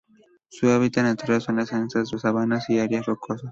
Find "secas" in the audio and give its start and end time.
1.69-2.09